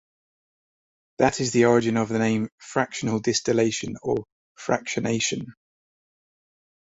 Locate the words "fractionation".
4.57-5.45